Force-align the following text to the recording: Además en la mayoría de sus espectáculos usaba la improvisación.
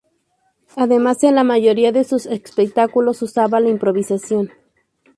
Además 0.77 1.23
en 1.23 1.35
la 1.35 1.43
mayoría 1.43 1.91
de 1.91 2.03
sus 2.03 2.25
espectáculos 2.25 3.21
usaba 3.21 3.59
la 3.59 3.69
improvisación. 3.69 4.49